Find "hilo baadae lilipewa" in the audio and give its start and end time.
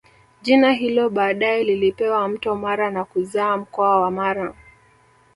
0.71-2.27